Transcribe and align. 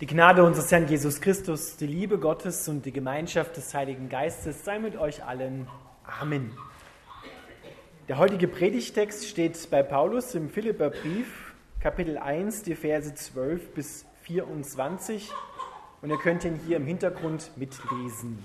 Die 0.00 0.06
Gnade 0.06 0.44
unseres 0.44 0.70
Herrn 0.70 0.86
Jesus 0.86 1.20
Christus, 1.20 1.76
die 1.76 1.88
Liebe 1.88 2.18
Gottes 2.18 2.68
und 2.68 2.86
die 2.86 2.92
Gemeinschaft 2.92 3.56
des 3.56 3.74
Heiligen 3.74 4.08
Geistes 4.08 4.64
sei 4.64 4.78
mit 4.78 4.96
euch 4.96 5.24
allen. 5.24 5.66
Amen. 6.20 6.52
Der 8.06 8.16
heutige 8.16 8.46
Predigtext 8.46 9.26
steht 9.26 9.68
bei 9.72 9.82
Paulus 9.82 10.36
im 10.36 10.50
Philipperbrief, 10.50 11.52
Kapitel 11.80 12.16
1, 12.16 12.62
die 12.62 12.76
Verse 12.76 13.12
12 13.12 13.74
bis 13.74 14.06
24. 14.22 15.32
Und 16.00 16.10
ihr 16.10 16.18
könnt 16.18 16.44
ihn 16.44 16.60
hier 16.64 16.76
im 16.76 16.86
Hintergrund 16.86 17.50
mitlesen. 17.56 18.44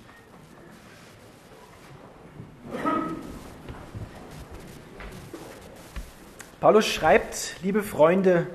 Paulus 6.59 6.87
schreibt, 6.87 7.57
liebe 7.61 7.83
Freunde, 7.83 8.47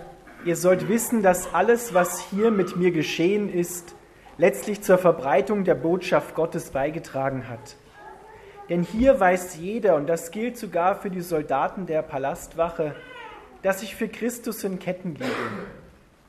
Ihr 0.45 0.57
sollt 0.57 0.89
wissen, 0.89 1.23
dass 1.23 1.53
alles, 1.53 1.95
was 1.95 2.21
hier 2.31 2.51
mit 2.51 2.77
mir 2.77 2.93
geschehen 2.93 3.53
ist, 3.53 3.95
letztlich 4.37 4.83
zur 4.83 4.97
Verbreitung 4.97 5.65
der 5.65 5.75
Botschaft 5.75 6.35
Gottes 6.35 6.71
beigetragen 6.71 7.49
hat. 7.49 7.77
Denn 8.69 8.83
hier 8.83 9.19
weiß 9.19 9.57
jeder, 9.57 9.97
und 9.97 10.07
das 10.07 10.31
gilt 10.31 10.57
sogar 10.57 10.95
für 10.95 11.11
die 11.11 11.23
Soldaten 11.23 11.87
der 11.87 12.03
Palastwache, 12.03 12.95
dass 13.63 13.83
ich 13.83 13.97
für 13.97 14.09
Christus 14.09 14.63
in 14.63 14.79
Ketten 14.79 15.15
liege. 15.15 15.33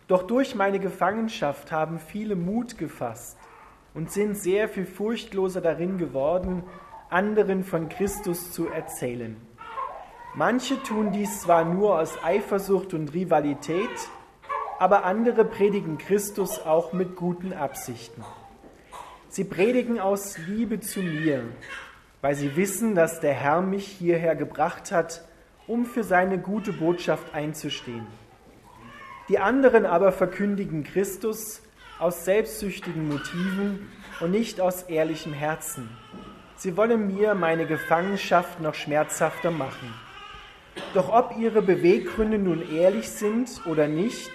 Doch 0.07 0.23
durch 0.23 0.55
meine 0.55 0.79
Gefangenschaft 0.79 1.71
haben 1.71 1.99
viele 1.99 2.35
Mut 2.35 2.79
gefasst 2.79 3.37
und 3.93 4.12
sind 4.12 4.35
sehr 4.35 4.67
viel 4.70 4.85
furchtloser 4.85 5.62
darin 5.62 5.99
geworden, 5.99 6.63
anderen 7.12 7.63
von 7.63 7.89
Christus 7.89 8.51
zu 8.51 8.70
erzählen. 8.70 9.35
Manche 10.35 10.81
tun 10.83 11.11
dies 11.11 11.41
zwar 11.41 11.65
nur 11.65 11.99
aus 11.99 12.23
Eifersucht 12.23 12.93
und 12.93 13.13
Rivalität, 13.13 13.89
aber 14.77 15.03
andere 15.03 15.43
predigen 15.43 15.97
Christus 15.97 16.59
auch 16.59 16.93
mit 16.93 17.15
guten 17.15 17.51
Absichten. 17.51 18.23
Sie 19.27 19.43
predigen 19.43 19.99
aus 19.99 20.37
Liebe 20.37 20.79
zu 20.79 21.01
mir, 21.01 21.43
weil 22.21 22.35
sie 22.35 22.55
wissen, 22.55 22.93
dass 22.93 23.20
der 23.20 23.34
Herr 23.34 23.62
mich 23.62 23.87
hierher 23.87 24.35
gebracht 24.35 24.91
hat, 24.91 25.23
um 25.67 25.85
für 25.85 26.04
seine 26.04 26.37
gute 26.37 26.73
Botschaft 26.73 27.34
einzustehen. 27.34 28.05
Die 29.29 29.39
anderen 29.39 29.85
aber 29.85 30.11
verkündigen 30.11 30.84
Christus 30.84 31.61
aus 31.99 32.26
selbstsüchtigen 32.26 33.07
Motiven 33.07 33.91
und 34.20 34.32
nicht 34.32 34.61
aus 34.61 34.84
ehrlichem 34.84 35.34
Herzen. 35.34 35.89
Sie 36.55 36.77
wollen 36.77 37.07
mir 37.07 37.35
meine 37.35 37.65
Gefangenschaft 37.65 38.61
noch 38.61 38.76
schmerzhafter 38.76 39.51
machen. 39.51 39.93
Doch 40.94 41.13
ob 41.13 41.38
ihre 41.38 41.62
Beweggründe 41.62 42.38
nun 42.40 42.63
ehrlich 42.76 43.10
sind 43.10 43.62
oder 43.66 43.88
nicht, 43.88 44.32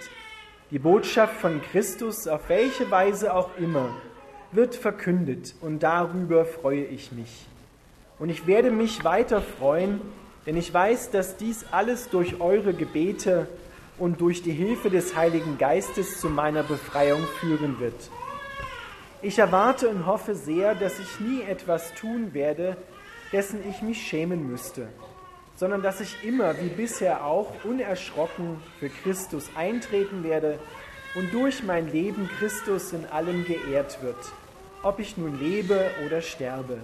die 0.71 0.79
Botschaft 0.79 1.35
von 1.41 1.61
Christus, 1.61 2.27
auf 2.27 2.49
welche 2.49 2.89
Weise 2.89 3.33
auch 3.33 3.49
immer, 3.57 3.89
wird 4.51 4.73
verkündet 4.73 5.53
und 5.61 5.83
darüber 5.83 6.45
freue 6.45 6.85
ich 6.85 7.11
mich. 7.11 7.45
Und 8.19 8.29
ich 8.29 8.47
werde 8.47 8.71
mich 8.71 9.03
weiter 9.03 9.41
freuen, 9.41 9.99
denn 10.45 10.55
ich 10.55 10.73
weiß, 10.73 11.11
dass 11.11 11.37
dies 11.37 11.65
alles 11.71 12.09
durch 12.09 12.39
eure 12.39 12.73
Gebete 12.73 13.47
und 13.97 14.21
durch 14.21 14.41
die 14.41 14.53
Hilfe 14.53 14.89
des 14.89 15.15
Heiligen 15.15 15.57
Geistes 15.57 16.19
zu 16.19 16.29
meiner 16.29 16.63
Befreiung 16.63 17.23
führen 17.39 17.79
wird. 17.79 18.09
Ich 19.21 19.39
erwarte 19.39 19.89
und 19.89 20.05
hoffe 20.05 20.35
sehr, 20.35 20.73
dass 20.73 20.99
ich 20.99 21.19
nie 21.19 21.41
etwas 21.41 21.93
tun 21.95 22.33
werde, 22.33 22.77
dessen 23.33 23.59
ich 23.69 23.81
mich 23.81 24.01
schämen 24.01 24.49
müsste 24.49 24.87
sondern 25.55 25.81
dass 25.81 26.01
ich 26.01 26.23
immer, 26.23 26.59
wie 26.61 26.69
bisher 26.69 27.25
auch, 27.25 27.63
unerschrocken 27.63 28.61
für 28.79 28.89
Christus 28.89 29.49
eintreten 29.55 30.23
werde 30.23 30.59
und 31.15 31.33
durch 31.33 31.63
mein 31.63 31.91
Leben 31.91 32.29
Christus 32.39 32.91
in 32.91 33.05
allem 33.05 33.45
geehrt 33.45 34.01
wird, 34.01 34.17
ob 34.83 34.99
ich 34.99 35.17
nun 35.17 35.39
lebe 35.39 35.89
oder 36.05 36.21
sterbe. 36.21 36.79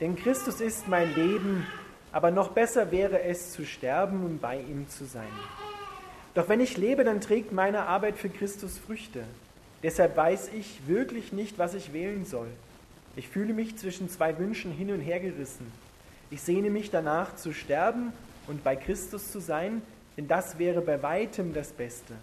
Denn 0.00 0.16
Christus 0.16 0.60
ist 0.60 0.88
mein 0.88 1.14
Leben, 1.14 1.66
aber 2.12 2.30
noch 2.30 2.50
besser 2.50 2.90
wäre 2.90 3.22
es 3.22 3.52
zu 3.52 3.64
sterben 3.64 4.24
und 4.24 4.40
bei 4.40 4.58
ihm 4.58 4.88
zu 4.88 5.04
sein. 5.04 5.32
Doch 6.34 6.48
wenn 6.48 6.60
ich 6.60 6.76
lebe, 6.76 7.04
dann 7.04 7.20
trägt 7.20 7.52
meine 7.52 7.86
Arbeit 7.86 8.18
für 8.18 8.28
Christus 8.28 8.78
Früchte. 8.78 9.24
Deshalb 9.82 10.16
weiß 10.16 10.50
ich 10.54 10.80
wirklich 10.86 11.32
nicht, 11.32 11.58
was 11.58 11.74
ich 11.74 11.92
wählen 11.92 12.24
soll. 12.24 12.48
Ich 13.16 13.28
fühle 13.28 13.54
mich 13.54 13.76
zwischen 13.76 14.08
zwei 14.08 14.36
Wünschen 14.38 14.72
hin 14.72 14.90
und 14.90 15.00
her 15.00 15.20
gerissen. 15.20 15.70
Ich 16.30 16.42
sehne 16.42 16.70
mich 16.70 16.90
danach 16.90 17.36
zu 17.36 17.52
sterben 17.52 18.12
und 18.46 18.64
bei 18.64 18.76
Christus 18.76 19.30
zu 19.30 19.40
sein, 19.40 19.82
denn 20.16 20.28
das 20.28 20.58
wäre 20.58 20.80
bei 20.80 21.02
weitem 21.02 21.54
das 21.54 21.72
Beste. 21.72 22.14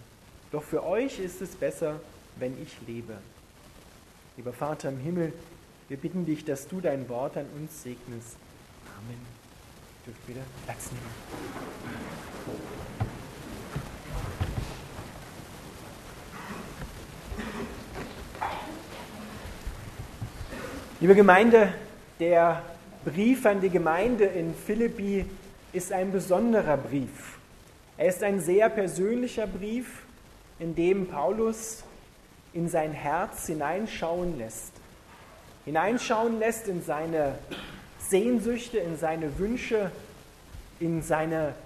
Doch 0.50 0.62
für 0.62 0.84
euch 0.84 1.18
ist 1.18 1.40
es 1.40 1.54
besser, 1.54 2.00
wenn 2.36 2.60
ich 2.62 2.76
lebe. 2.86 3.14
Lieber 4.36 4.52
Vater 4.52 4.88
im 4.88 4.98
Himmel, 4.98 5.32
wir 5.88 5.96
bitten 5.96 6.24
dich, 6.24 6.44
dass 6.44 6.68
du 6.68 6.80
dein 6.80 7.08
Wort 7.08 7.36
an 7.36 7.46
uns 7.58 7.82
segnest. 7.82 8.36
Amen. 8.98 9.20
Ihr 10.06 10.12
dürft 10.12 10.28
wieder 10.28 10.40
Platz 10.64 10.90
nehmen. 10.90 11.02
Liebe 21.00 21.14
Gemeinde, 21.14 21.74
der 22.20 22.62
Brief 23.04 23.46
an 23.46 23.60
die 23.60 23.68
Gemeinde 23.68 24.24
in 24.26 24.54
Philippi 24.54 25.24
ist 25.72 25.92
ein 25.92 26.12
besonderer 26.12 26.76
Brief. 26.76 27.38
Er 27.96 28.08
ist 28.08 28.22
ein 28.22 28.40
sehr 28.40 28.68
persönlicher 28.68 29.48
Brief, 29.48 30.02
in 30.60 30.76
dem 30.76 31.08
Paulus 31.08 31.82
in 32.52 32.68
sein 32.68 32.92
Herz 32.92 33.46
hineinschauen 33.46 34.38
lässt. 34.38 34.72
Hineinschauen 35.64 36.38
lässt 36.38 36.68
in 36.68 36.84
seine 36.84 37.34
Sehnsüchte, 37.98 38.78
in 38.78 38.96
seine 38.96 39.36
Wünsche, 39.36 39.90
in 40.78 41.02
seine, 41.02 41.56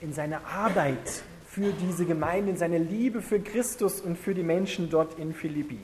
in 0.00 0.12
seine 0.12 0.46
Arbeit 0.46 1.24
für 1.48 1.72
diese 1.72 2.04
Gemeinde, 2.04 2.52
in 2.52 2.56
seine 2.56 2.78
Liebe 2.78 3.20
für 3.20 3.40
Christus 3.40 4.00
und 4.00 4.16
für 4.16 4.34
die 4.34 4.44
Menschen 4.44 4.90
dort 4.90 5.18
in 5.18 5.34
Philippi. 5.34 5.78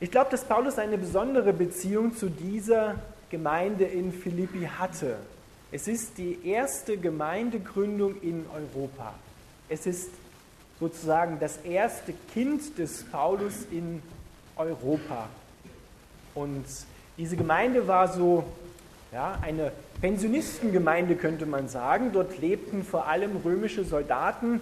Ich 0.00 0.10
glaube, 0.10 0.30
dass 0.30 0.44
Paulus 0.44 0.78
eine 0.78 0.98
besondere 0.98 1.54
Beziehung 1.54 2.14
zu 2.14 2.28
dieser 2.28 2.96
Gemeinde 3.30 3.84
in 3.84 4.12
Philippi 4.12 4.68
hatte. 4.78 5.16
Es 5.70 5.86
ist 5.86 6.18
die 6.18 6.38
erste 6.46 6.96
Gemeindegründung 6.96 8.20
in 8.22 8.46
Europa. 8.54 9.14
Es 9.68 9.86
ist 9.86 10.10
sozusagen 10.80 11.38
das 11.40 11.58
erste 11.58 12.14
Kind 12.32 12.78
des 12.78 13.04
Paulus 13.04 13.66
in 13.70 14.02
Europa. 14.56 15.28
Und 16.34 16.64
diese 17.18 17.36
Gemeinde 17.36 17.86
war 17.86 18.08
so 18.08 18.44
ja, 19.12 19.38
eine 19.42 19.72
Pensionistengemeinde, 20.00 21.16
könnte 21.16 21.46
man 21.46 21.68
sagen. 21.68 22.12
Dort 22.12 22.38
lebten 22.38 22.84
vor 22.84 23.08
allem 23.08 23.36
römische 23.44 23.84
Soldaten, 23.84 24.60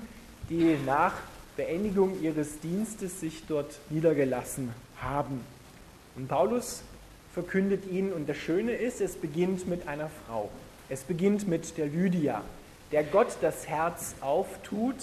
die 0.48 0.76
nach 0.86 1.12
Beendigung 1.56 2.20
ihres 2.22 2.60
Dienstes 2.60 3.20
sich 3.20 3.44
dort 3.46 3.78
niedergelassen 3.90 4.72
haben. 5.00 5.40
Und 6.16 6.28
Paulus 6.28 6.82
verkündet 7.36 7.84
ihnen. 7.92 8.14
Und 8.14 8.30
das 8.30 8.38
Schöne 8.38 8.72
ist, 8.72 9.02
es 9.02 9.14
beginnt 9.16 9.68
mit 9.68 9.86
einer 9.86 10.08
Frau. 10.08 10.48
Es 10.88 11.02
beginnt 11.02 11.46
mit 11.46 11.76
der 11.76 11.84
Lydia, 11.84 12.40
der 12.92 13.04
Gott 13.04 13.36
das 13.42 13.68
Herz 13.68 14.14
auftut 14.22 14.96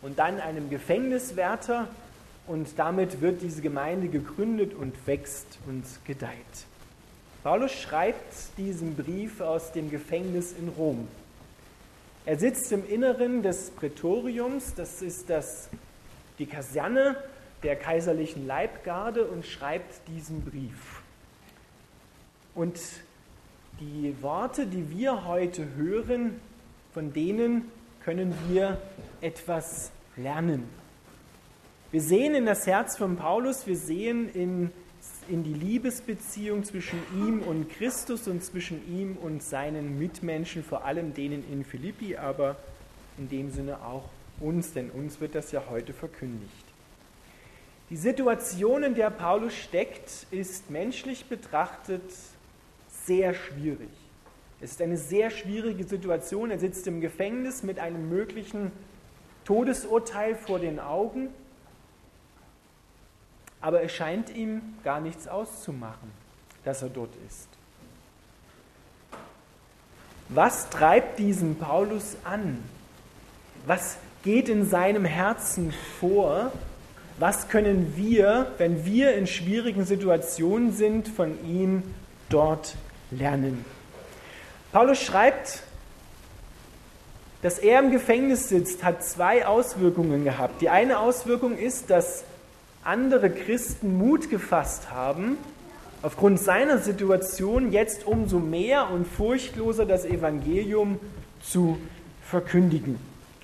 und 0.00 0.18
dann 0.18 0.40
einem 0.40 0.70
Gefängniswärter. 0.70 1.88
Und 2.46 2.78
damit 2.78 3.20
wird 3.20 3.42
diese 3.42 3.60
Gemeinde 3.60 4.08
gegründet 4.08 4.72
und 4.72 4.94
wächst 5.06 5.58
und 5.66 5.84
gedeiht. 6.06 6.30
Paulus 7.42 7.72
schreibt 7.72 8.34
diesen 8.56 8.96
Brief 8.96 9.42
aus 9.42 9.72
dem 9.72 9.90
Gefängnis 9.90 10.54
in 10.58 10.68
Rom. 10.70 11.06
Er 12.24 12.38
sitzt 12.38 12.72
im 12.72 12.88
Inneren 12.88 13.42
des 13.42 13.72
Prätoriums, 13.72 14.72
das 14.74 15.02
ist 15.02 15.28
das, 15.28 15.68
die 16.38 16.46
Kaserne 16.46 17.16
der 17.62 17.76
kaiserlichen 17.76 18.46
Leibgarde, 18.46 19.26
und 19.26 19.44
schreibt 19.44 20.08
diesen 20.08 20.40
Brief. 20.42 21.01
Und 22.54 22.78
die 23.80 24.14
Worte, 24.20 24.66
die 24.66 24.90
wir 24.90 25.26
heute 25.26 25.74
hören, 25.76 26.40
von 26.92 27.12
denen 27.12 27.70
können 28.04 28.34
wir 28.48 28.80
etwas 29.20 29.90
lernen. 30.16 30.68
Wir 31.90 32.02
sehen 32.02 32.34
in 32.34 32.46
das 32.46 32.66
Herz 32.66 32.96
von 32.96 33.16
Paulus, 33.16 33.66
wir 33.66 33.76
sehen 33.76 34.28
in, 34.34 34.70
in 35.28 35.42
die 35.42 35.54
Liebesbeziehung 35.54 36.64
zwischen 36.64 36.98
ihm 37.14 37.40
und 37.40 37.70
Christus 37.70 38.28
und 38.28 38.44
zwischen 38.44 38.80
ihm 38.90 39.16
und 39.16 39.42
seinen 39.42 39.98
Mitmenschen, 39.98 40.62
vor 40.62 40.84
allem 40.84 41.14
denen 41.14 41.44
in 41.50 41.64
Philippi, 41.64 42.16
aber 42.16 42.56
in 43.18 43.28
dem 43.28 43.50
Sinne 43.50 43.82
auch 43.82 44.04
uns, 44.40 44.72
denn 44.72 44.90
uns 44.90 45.20
wird 45.20 45.34
das 45.34 45.52
ja 45.52 45.64
heute 45.70 45.92
verkündigt. 45.92 46.64
Die 47.90 47.96
Situation, 47.96 48.82
in 48.82 48.94
der 48.94 49.10
Paulus 49.10 49.54
steckt, 49.54 50.26
ist 50.30 50.70
menschlich 50.70 51.26
betrachtet 51.26 52.02
sehr 53.06 53.34
schwierig. 53.34 53.90
Es 54.60 54.72
ist 54.72 54.82
eine 54.82 54.96
sehr 54.96 55.30
schwierige 55.30 55.84
Situation. 55.84 56.50
Er 56.50 56.58
sitzt 56.58 56.86
im 56.86 57.00
Gefängnis 57.00 57.62
mit 57.62 57.78
einem 57.78 58.08
möglichen 58.08 58.70
Todesurteil 59.44 60.36
vor 60.36 60.58
den 60.58 60.78
Augen. 60.78 61.28
aber 63.62 63.82
es 63.82 63.92
scheint 63.92 64.28
ihm 64.34 64.60
gar 64.84 65.00
nichts 65.00 65.28
auszumachen, 65.28 66.10
dass 66.64 66.82
er 66.82 66.88
dort 66.88 67.14
ist. 67.28 67.48
Was 70.28 70.68
treibt 70.68 71.18
diesen 71.18 71.56
Paulus 71.56 72.16
an? 72.24 72.58
Was 73.66 73.96
geht 74.24 74.48
in 74.48 74.68
seinem 74.68 75.04
Herzen 75.04 75.72
vor? 76.00 76.52
Was 77.18 77.48
können 77.48 77.94
wir, 77.96 78.50
wenn 78.58 78.84
wir 78.84 79.14
in 79.14 79.26
schwierigen 79.26 79.84
Situationen 79.84 80.72
sind, 80.72 81.06
von 81.06 81.44
ihm 81.44 81.84
dort 82.28 82.74
lernen? 83.16 83.64
Paulus 84.72 85.02
schreibt, 85.02 85.62
dass 87.42 87.58
er 87.58 87.80
im 87.80 87.90
Gefängnis 87.90 88.48
sitzt, 88.48 88.84
hat 88.84 89.04
zwei 89.04 89.46
Auswirkungen 89.46 90.24
gehabt. 90.24 90.62
Die 90.62 90.68
eine 90.68 91.00
Auswirkung 91.00 91.58
ist, 91.58 91.90
dass 91.90 92.24
andere 92.84 93.30
Christen 93.30 93.98
Mut 93.98 94.30
gefasst 94.30 94.90
haben, 94.90 95.36
aufgrund 96.02 96.40
seiner 96.40 96.78
Situation 96.78 97.72
jetzt 97.72 98.06
umso 98.06 98.38
mehr 98.38 98.90
und 98.90 99.06
furchtloser 99.06 99.86
das 99.86 100.04
Evangelium 100.04 100.98
zu 101.42 101.78
verkündigen. 102.22 102.98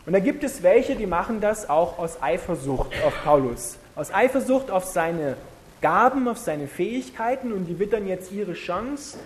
Und 0.07 0.13
da 0.13 0.21
gibt 0.21 0.43
es 0.43 0.63
welche, 0.63 0.97
die 0.97 1.07
machen 1.07 1.41
das 1.41 1.69
auch 1.69 1.99
aus 1.99 2.23
Eifersucht 2.23 2.93
auf 3.05 3.13
Paulus, 3.25 3.77
aus 3.95 4.13
Eifersucht 4.13 4.71
auf 4.71 4.85
seine 4.85 5.37
Gaben, 5.83 6.27
auf 6.29 6.39
seine 6.39 6.67
Fähigkeiten 6.67 7.53
und 7.53 7.67
die 7.67 7.79
wittern 7.79 8.07
jetzt 8.07 8.33
ihre 8.33 8.55
Chance, 8.55 9.19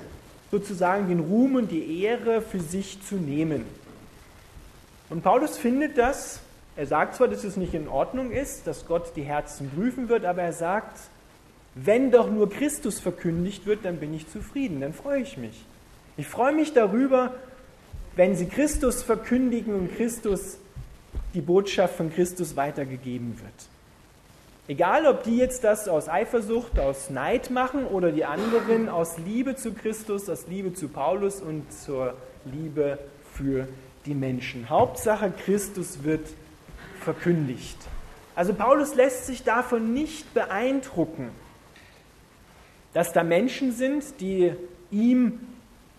sozusagen 0.53 1.09
den 1.09 1.21
Ruhm 1.21 1.57
und 1.57 1.71
die 1.73 2.03
Ehre 2.03 2.43
für 2.43 2.61
sich 2.61 3.03
zu 3.03 3.17
nehmen. 3.17 3.65
Und 5.09 5.23
Paulus 5.23 5.57
findet 5.57 5.97
das, 5.99 6.41
er 6.77 6.87
sagt 6.87 7.17
zwar, 7.17 7.29
dass 7.29 7.43
es 7.43 7.57
nicht 7.57 7.75
in 7.75 7.89
Ordnung 7.89 8.31
ist, 8.31 8.67
dass 8.67 8.87
Gott 8.87 9.13
die 9.17 9.23
Herzen 9.23 9.71
prüfen 9.71 10.09
wird, 10.11 10.27
aber 10.27 10.43
er 10.43 10.53
sagt, 10.53 11.01
wenn 11.75 12.11
doch 12.11 12.31
nur 12.31 12.51
Christus 12.51 13.01
verkündigt 13.01 13.65
wird, 13.65 13.85
dann 13.85 13.97
bin 13.97 14.13
ich 14.13 14.29
zufrieden, 14.29 14.83
dann 14.83 14.93
freue 14.93 15.23
ich 15.23 15.39
mich. 15.39 15.65
Ich 16.19 16.27
freue 16.27 16.53
mich 16.53 16.75
darüber, 16.75 17.33
wenn 18.15 18.37
sie 18.37 18.47
Christus 18.47 19.03
verkündigen 19.03 19.75
und 19.75 19.97
Christus 19.97 20.59
die 21.33 21.41
Botschaft 21.41 21.97
von 21.97 22.13
Christus 22.13 22.57
weitergegeben 22.57 23.41
wird. 23.41 23.55
Egal, 24.73 25.05
ob 25.07 25.23
die 25.23 25.37
jetzt 25.37 25.65
das 25.65 25.87
aus 25.87 26.09
Eifersucht, 26.09 26.79
aus 26.79 27.11
Neid 27.11 27.51
machen 27.51 27.85
oder 27.85 28.11
die 28.11 28.25
anderen 28.25 28.89
aus 28.89 29.19
Liebe 29.19 29.55
zu 29.55 29.75
Christus, 29.75 30.31
aus 30.31 30.47
Liebe 30.47 30.73
zu 30.73 30.89
Paulus 30.89 31.43
und 31.43 31.71
zur 31.71 32.15
Liebe 32.47 32.99
für 33.35 33.69
die 34.07 34.15
Menschen. 34.15 34.71
Hauptsache, 34.71 35.31
Christus 35.45 36.05
wird 36.05 36.27
verkündigt. 37.03 37.77
Also 38.35 38.55
Paulus 38.55 38.95
lässt 38.95 39.27
sich 39.27 39.45
davon 39.45 39.93
nicht 39.93 40.33
beeindrucken, 40.33 41.29
dass 42.95 43.13
da 43.13 43.25
Menschen 43.25 43.73
sind, 43.73 44.23
die 44.23 44.55
ihm 44.91 45.39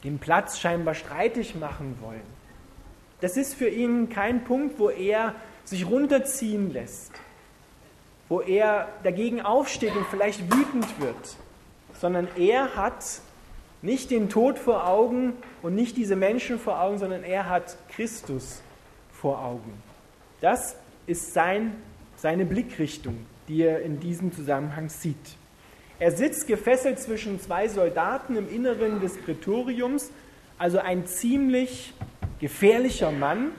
den 0.03 0.17
Platz 0.17 0.57
scheinbar 0.57 0.95
streitig 0.95 1.53
machen 1.53 1.95
wollen. 2.01 2.25
Das 3.21 3.37
ist 3.37 3.53
für 3.53 3.69
ihn 3.69 4.09
kein 4.09 4.43
Punkt, 4.45 4.79
wo 4.79 4.89
er 4.89 5.35
sich 5.63 5.87
runterziehen 5.87 6.73
lässt, 6.73 7.11
wo 8.33 8.41
er 8.41 8.87
dagegen 9.03 9.41
aufsteht 9.41 9.95
und 9.95 10.07
vielleicht 10.07 10.51
wütend 10.51 10.99
wird, 10.99 11.37
sondern 12.01 12.27
er 12.35 12.75
hat 12.75 13.21
nicht 13.83 14.09
den 14.09 14.27
Tod 14.27 14.57
vor 14.57 14.87
Augen 14.87 15.33
und 15.61 15.75
nicht 15.75 15.97
diese 15.97 16.15
Menschen 16.15 16.57
vor 16.57 16.81
Augen, 16.81 16.97
sondern 16.97 17.23
er 17.23 17.47
hat 17.47 17.77
Christus 17.89 18.63
vor 19.11 19.45
Augen. 19.45 19.71
Das 20.41 20.77
ist 21.05 21.35
sein, 21.35 21.75
seine 22.15 22.43
Blickrichtung, 22.43 23.23
die 23.47 23.61
er 23.61 23.83
in 23.83 23.99
diesem 23.99 24.33
Zusammenhang 24.33 24.89
sieht. 24.89 25.37
Er 25.99 26.09
sitzt 26.09 26.47
gefesselt 26.47 26.99
zwischen 26.99 27.39
zwei 27.39 27.67
Soldaten 27.67 28.35
im 28.35 28.49
Inneren 28.49 28.99
des 28.99 29.15
Prätoriums, 29.15 30.09
also 30.57 30.79
ein 30.79 31.05
ziemlich 31.05 31.93
gefährlicher 32.39 33.11
Mann 33.11 33.51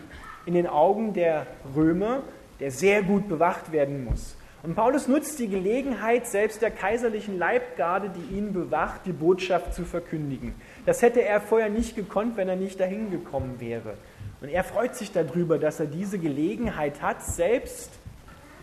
in 0.47 0.55
den 0.55 0.67
Augen 0.67 1.13
der 1.13 1.47
Römer, 1.77 2.25
der 2.59 2.73
sehr 2.73 3.05
gut 3.05 3.29
bewacht 3.29 3.71
werden 3.71 4.05
muss. 4.05 4.35
Und 4.65 4.77
Paulus 4.77 5.09
nutzt 5.09 5.39
die 5.41 5.49
Gelegenheit, 5.49 6.27
selbst 6.27 6.63
der 6.63 6.71
kaiserlichen 6.71 7.39
Leibgarde, 7.39 8.09
die 8.09 8.35
ihn 8.35 8.55
bewacht, 8.55 9.03
die 9.05 9.13
Botschaft 9.13 9.75
zu 9.75 9.85
verkündigen. 9.85 10.55
Das 10.87 11.03
hätte 11.03 11.23
er 11.23 11.43
vorher 11.43 11.69
nicht 11.69 11.97
gekonnt, 11.97 12.39
wenn 12.39 12.49
er 12.49 12.57
nicht 12.57 12.81
dahin 12.81 13.11
gekommen 13.11 13.61
wäre. 13.61 13.99
Und 14.41 14.49
er 14.49 14.65
freut 14.65 14.97
sich 14.97 15.13
darüber, 15.13 15.59
dass 15.59 15.81
er 15.81 15.87
diese 15.87 16.19
Gelegenheit 16.19 17.03
hat, 17.03 17.23
selbst 17.23 17.91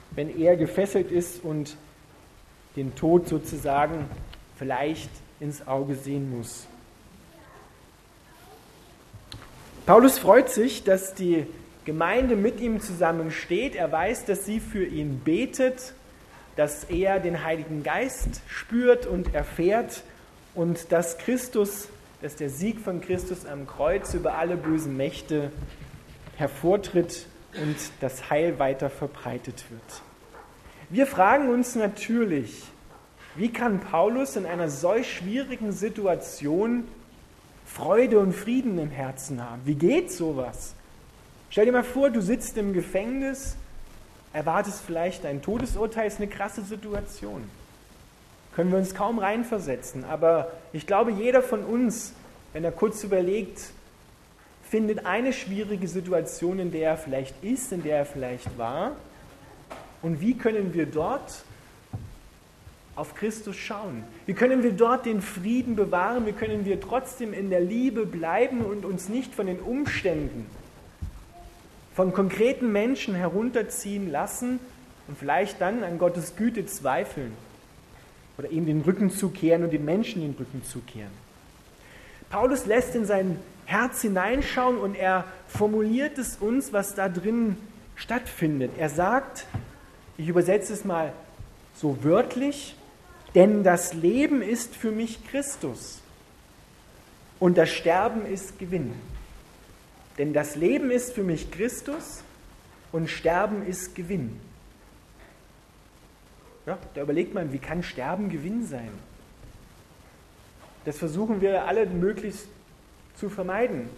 wenn 0.09 0.35
er 0.39 0.57
gefesselt 0.57 1.11
ist 1.11 1.43
und 1.43 1.77
den 2.75 2.95
Tod 2.95 3.27
sozusagen 3.27 4.05
vielleicht 4.57 5.11
ins 5.39 5.67
Auge 5.67 5.93
sehen 5.93 6.35
muss. 6.35 6.65
Paulus 9.85 10.17
freut 10.17 10.49
sich, 10.49 10.83
dass 10.83 11.13
die 11.13 11.45
Gemeinde 11.85 12.35
mit 12.35 12.59
ihm 12.59 12.79
zusammensteht. 12.79 13.75
Er 13.75 13.91
weiß, 13.91 14.25
dass 14.25 14.45
sie 14.45 14.59
für 14.59 14.85
ihn 14.85 15.19
betet, 15.19 15.93
dass 16.55 16.83
er 16.85 17.19
den 17.19 17.43
Heiligen 17.43 17.83
Geist 17.83 18.41
spürt 18.47 19.07
und 19.07 19.33
erfährt 19.33 20.03
und 20.53 20.91
dass 20.91 21.17
Christus, 21.17 21.87
dass 22.21 22.35
der 22.35 22.49
Sieg 22.49 22.79
von 22.79 23.01
Christus 23.01 23.45
am 23.45 23.65
Kreuz 23.67 24.13
über 24.13 24.35
alle 24.35 24.57
bösen 24.57 24.95
Mächte 24.97 25.51
hervortritt 26.37 27.25
und 27.55 27.75
das 27.99 28.29
Heil 28.29 28.59
weiter 28.59 28.89
verbreitet 28.89 29.65
wird. 29.69 30.01
Wir 30.89 31.07
fragen 31.07 31.49
uns 31.49 31.75
natürlich, 31.75 32.63
wie 33.35 33.51
kann 33.51 33.79
Paulus 33.79 34.35
in 34.35 34.45
einer 34.45 34.69
solch 34.69 35.17
schwierigen 35.17 35.71
Situation 35.71 36.83
Freude 37.65 38.19
und 38.19 38.33
Frieden 38.33 38.77
im 38.77 38.89
Herzen 38.89 39.41
haben? 39.41 39.61
Wie 39.63 39.75
geht 39.75 40.11
sowas? 40.11 40.75
Stell 41.51 41.65
dir 41.65 41.73
mal 41.73 41.83
vor, 41.83 42.09
du 42.09 42.21
sitzt 42.21 42.55
im 42.55 42.71
Gefängnis, 42.71 43.57
erwartest 44.31 44.83
vielleicht 44.85 45.25
ein 45.25 45.41
Todesurteil, 45.41 46.07
ist 46.07 46.17
eine 46.17 46.29
krasse 46.29 46.61
Situation. 46.61 47.43
Können 48.55 48.71
wir 48.71 48.77
uns 48.77 48.95
kaum 48.95 49.19
reinversetzen, 49.19 50.05
aber 50.05 50.49
ich 50.71 50.87
glaube, 50.87 51.11
jeder 51.11 51.41
von 51.41 51.65
uns, 51.65 52.13
wenn 52.53 52.63
er 52.63 52.71
kurz 52.71 53.03
überlegt, 53.03 53.71
findet 54.63 55.05
eine 55.05 55.33
schwierige 55.33 55.89
Situation, 55.89 56.57
in 56.57 56.71
der 56.71 56.91
er 56.91 56.97
vielleicht 56.97 57.43
ist, 57.43 57.73
in 57.73 57.83
der 57.83 57.97
er 57.97 58.05
vielleicht 58.05 58.57
war 58.57 58.93
und 60.01 60.21
wie 60.21 60.37
können 60.37 60.73
wir 60.73 60.85
dort 60.85 61.43
auf 62.95 63.13
Christus 63.13 63.57
schauen? 63.57 64.05
Wie 64.25 64.33
können 64.33 64.63
wir 64.63 64.71
dort 64.71 65.05
den 65.05 65.21
Frieden 65.21 65.75
bewahren? 65.75 66.25
Wie 66.25 66.31
können 66.31 66.63
wir 66.63 66.79
trotzdem 66.79 67.33
in 67.33 67.49
der 67.49 67.59
Liebe 67.59 68.05
bleiben 68.05 68.61
und 68.61 68.85
uns 68.85 69.09
nicht 69.09 69.35
von 69.35 69.47
den 69.47 69.59
Umständen, 69.59 70.45
von 71.93 72.13
konkreten 72.13 72.71
Menschen 72.71 73.15
herunterziehen 73.15 74.11
lassen 74.11 74.59
und 75.07 75.17
vielleicht 75.17 75.59
dann 75.59 75.83
an 75.83 75.97
Gottes 75.97 76.35
Güte 76.35 76.65
zweifeln 76.65 77.33
oder 78.37 78.49
ihm 78.49 78.65
den 78.65 78.81
Rücken 78.81 79.09
zukehren 79.09 79.63
und 79.63 79.71
den 79.71 79.85
Menschen 79.85 80.21
den 80.21 80.35
Rücken 80.39 80.63
zukehren? 80.63 81.11
Paulus 82.29 82.65
lässt 82.65 82.95
in 82.95 83.05
sein 83.05 83.37
Herz 83.65 84.01
hineinschauen 84.01 84.77
und 84.77 84.95
er 84.95 85.25
formuliert 85.47 86.17
es 86.17 86.37
uns, 86.37 86.71
was 86.71 86.95
da 86.95 87.09
drin 87.09 87.57
stattfindet. 87.95 88.71
Er 88.77 88.89
sagt, 88.89 89.45
ich 90.17 90.27
übersetze 90.27 90.73
es 90.73 90.85
mal 90.85 91.13
so 91.75 92.03
wörtlich, 92.03 92.75
denn 93.35 93.63
das 93.63 93.93
Leben 93.93 94.41
ist 94.41 94.75
für 94.75 94.91
mich 94.91 95.25
Christus 95.27 96.01
und 97.39 97.57
das 97.57 97.69
Sterben 97.69 98.25
ist 98.25 98.59
Gewinn. 98.59 98.93
Denn 100.21 100.33
das 100.33 100.55
Leben 100.55 100.91
ist 100.91 101.13
für 101.13 101.23
mich 101.23 101.49
Christus 101.49 102.23
und 102.91 103.09
Sterben 103.09 103.65
ist 103.65 103.95
Gewinn. 103.95 104.39
Ja, 106.67 106.77
da 106.93 107.01
überlegt 107.01 107.33
man, 107.33 107.51
wie 107.51 107.57
kann 107.57 107.81
Sterben 107.81 108.29
Gewinn 108.29 108.63
sein? 108.63 108.91
Das 110.85 110.99
versuchen 110.99 111.41
wir 111.41 111.65
alle 111.65 111.87
möglichst 111.87 112.45
zu 113.15 113.31
vermeiden. 113.31 113.89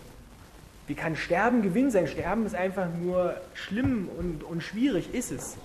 Wie 0.88 0.96
kann 0.96 1.18
Sterben 1.18 1.62
Gewinn 1.62 1.92
sein? 1.92 2.08
Sterben 2.08 2.46
ist 2.46 2.56
einfach 2.56 2.88
nur 3.02 3.36
schlimm 3.54 4.08
und, 4.18 4.46
und 4.46 4.64
schwierig, 4.64 5.14
ist 5.14 5.30
es. 5.30 5.58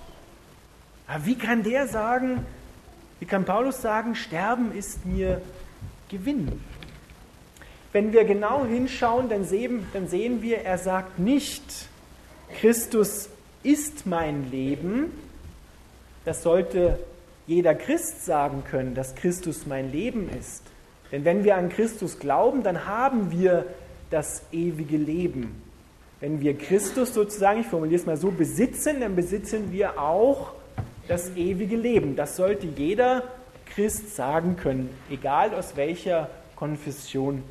Aber 1.06 1.24
wie 1.24 1.38
kann 1.38 1.62
der 1.62 1.86
sagen, 1.86 2.44
wie 3.20 3.26
kann 3.26 3.44
Paulus 3.44 3.80
sagen, 3.80 4.16
Sterben 4.16 4.72
ist 4.76 5.06
mir 5.06 5.40
Gewinn? 6.08 6.60
Wenn 7.92 8.12
wir 8.12 8.24
genau 8.24 8.64
hinschauen, 8.64 9.28
dann 9.28 9.44
sehen, 9.44 9.86
dann 9.92 10.08
sehen 10.08 10.42
wir, 10.42 10.58
er 10.58 10.78
sagt 10.78 11.18
nicht, 11.18 11.62
Christus 12.60 13.28
ist 13.62 14.06
mein 14.06 14.50
Leben. 14.50 15.12
Das 16.24 16.42
sollte 16.42 16.98
jeder 17.46 17.74
Christ 17.74 18.26
sagen 18.26 18.62
können, 18.70 18.94
dass 18.94 19.14
Christus 19.14 19.66
mein 19.66 19.90
Leben 19.90 20.28
ist. 20.38 20.62
Denn 21.10 21.24
wenn 21.24 21.44
wir 21.44 21.56
an 21.56 21.70
Christus 21.70 22.18
glauben, 22.18 22.62
dann 22.62 22.84
haben 22.84 23.30
wir 23.30 23.64
das 24.10 24.42
ewige 24.52 24.98
Leben. 24.98 25.62
Wenn 26.20 26.40
wir 26.40 26.58
Christus 26.58 27.14
sozusagen, 27.14 27.60
ich 27.60 27.66
formuliere 27.66 28.00
es 28.00 28.06
mal 28.06 28.16
so, 28.16 28.30
besitzen, 28.30 29.00
dann 29.00 29.16
besitzen 29.16 29.72
wir 29.72 29.98
auch 30.00 30.52
das 31.06 31.34
ewige 31.36 31.76
Leben. 31.76 32.16
Das 32.16 32.36
sollte 32.36 32.66
jeder 32.66 33.22
Christ 33.74 34.14
sagen 34.14 34.56
können, 34.56 34.90
egal 35.10 35.54
aus 35.54 35.76
welcher 35.76 36.28
Konfession 36.56 37.42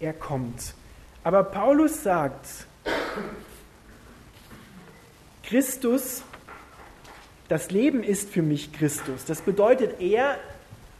er 0.00 0.12
kommt. 0.12 0.74
Aber 1.22 1.44
Paulus 1.44 2.02
sagt, 2.02 2.66
Christus, 5.42 6.22
das 7.48 7.70
Leben 7.70 8.02
ist 8.02 8.30
für 8.30 8.42
mich 8.42 8.72
Christus. 8.72 9.24
Das 9.24 9.42
bedeutet 9.42 10.00
eher, 10.00 10.38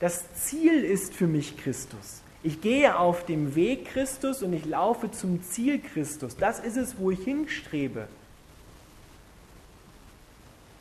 das 0.00 0.25
Ziel 0.35 0.85
ist 0.85 1.14
für 1.14 1.26
mich 1.26 1.57
Christus. 1.57 2.23
Ich 2.42 2.61
gehe 2.61 2.99
auf 2.99 3.26
dem 3.26 3.54
Weg 3.54 3.87
Christus 3.87 4.42
und 4.42 4.52
ich 4.52 4.64
laufe 4.64 5.11
zum 5.11 5.42
Ziel 5.42 5.78
Christus. 5.78 6.37
Das 6.37 6.59
ist 6.59 6.76
es, 6.76 6.99
wo 6.99 7.11
ich 7.11 7.21
hinstrebe. 7.21 8.09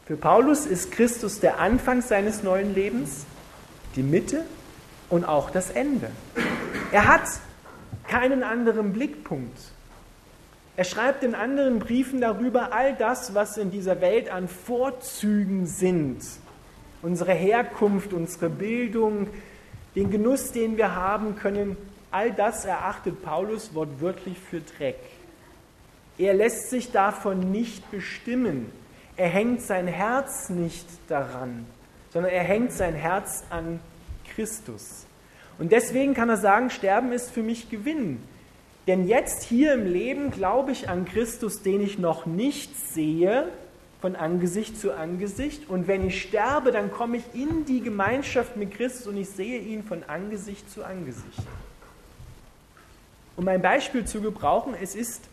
Für 0.05 0.15
Paulus 0.15 0.65
ist 0.65 0.91
Christus 0.91 1.39
der 1.39 1.59
Anfang 1.59 2.01
seines 2.01 2.41
neuen 2.43 2.73
Lebens, 2.73 3.25
die 3.95 4.03
Mitte 4.03 4.45
und 5.09 5.25
auch 5.25 5.51
das 5.51 5.69
Ende. 5.69 6.09
Er 6.91 7.07
hat 7.07 7.27
keinen 8.07 8.43
anderen 8.43 8.93
Blickpunkt. 8.93 9.57
Er 10.75 10.85
schreibt 10.85 11.23
in 11.23 11.35
anderen 11.35 11.79
Briefen 11.79 12.21
darüber 12.21 12.71
all 12.71 12.95
das, 12.95 13.35
was 13.35 13.57
in 13.57 13.69
dieser 13.69 13.99
Welt 14.01 14.31
an 14.31 14.47
Vorzügen 14.47 15.65
sind. 15.65 16.21
Unsere 17.01 17.33
Herkunft, 17.33 18.13
unsere 18.13 18.49
Bildung, 18.49 19.27
den 19.95 20.09
Genuss, 20.09 20.51
den 20.51 20.77
wir 20.77 20.95
haben 20.95 21.35
können, 21.35 21.75
all 22.11 22.31
das 22.31 22.65
erachtet 22.65 23.21
Paulus 23.23 23.73
wortwörtlich 23.73 24.37
für 24.39 24.61
Dreck. 24.61 24.99
Er 26.17 26.33
lässt 26.33 26.69
sich 26.69 26.91
davon 26.91 27.51
nicht 27.51 27.91
bestimmen. 27.91 28.71
Er 29.17 29.27
hängt 29.27 29.61
sein 29.61 29.87
Herz 29.87 30.49
nicht 30.49 30.85
daran, 31.07 31.65
sondern 32.11 32.31
er 32.31 32.43
hängt 32.43 32.71
sein 32.71 32.93
Herz 32.93 33.43
an 33.49 33.79
Christus. 34.33 35.05
Und 35.59 35.71
deswegen 35.71 36.13
kann 36.13 36.29
er 36.29 36.37
sagen, 36.37 36.69
Sterben 36.69 37.11
ist 37.11 37.31
für 37.31 37.43
mich 37.43 37.69
Gewinn. 37.69 38.23
Denn 38.87 39.07
jetzt 39.07 39.43
hier 39.43 39.73
im 39.73 39.85
Leben 39.85 40.31
glaube 40.31 40.71
ich 40.71 40.89
an 40.89 41.05
Christus, 41.05 41.61
den 41.61 41.81
ich 41.81 41.99
noch 41.99 42.25
nicht 42.25 42.75
sehe, 42.75 43.49
von 44.01 44.15
Angesicht 44.15 44.79
zu 44.79 44.93
Angesicht. 44.93 45.69
Und 45.69 45.87
wenn 45.87 46.07
ich 46.07 46.21
sterbe, 46.21 46.71
dann 46.71 46.89
komme 46.89 47.17
ich 47.17 47.23
in 47.33 47.65
die 47.65 47.81
Gemeinschaft 47.81 48.55
mit 48.55 48.71
Christus 48.71 49.07
und 49.07 49.17
ich 49.17 49.29
sehe 49.29 49.59
ihn 49.59 49.83
von 49.83 50.03
Angesicht 50.07 50.71
zu 50.71 50.83
Angesicht. 50.83 51.43
Um 53.35 53.47
ein 53.47 53.61
Beispiel 53.61 54.05
zu 54.05 54.21
gebrauchen, 54.21 54.73
es 54.81 54.95
ist 54.95 55.23